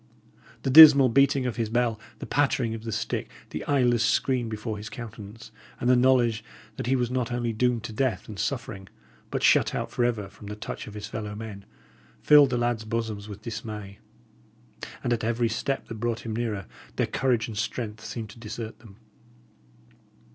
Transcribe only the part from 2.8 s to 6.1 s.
the stick, the eyeless screen before his countenance, and the